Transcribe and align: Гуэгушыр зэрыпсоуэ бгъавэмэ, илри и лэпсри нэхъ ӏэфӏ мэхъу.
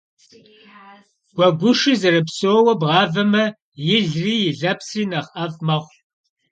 Гуэгушыр 1.35 1.95
зэрыпсоуэ 2.01 2.73
бгъавэмэ, 2.81 3.43
илри 3.95 4.35
и 4.49 4.51
лэпсри 4.59 5.03
нэхъ 5.11 5.29
ӏэфӏ 5.33 5.59
мэхъу. 5.67 5.95